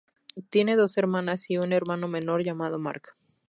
[0.49, 3.13] Tiene dos hermanas y un hermano menor llamado Mark.